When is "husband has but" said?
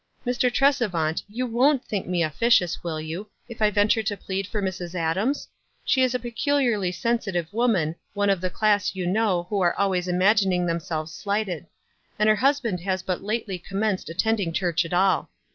12.37-13.21